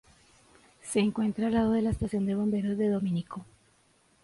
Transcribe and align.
Se 0.81 0.99
encuentra 0.99 1.45
al 1.45 1.53
lado 1.53 1.73
de 1.73 1.83
la 1.83 1.91
estación 1.91 2.25
de 2.25 2.33
bomberos 2.33 2.75
de 2.75 2.89
Dominico. 2.89 3.45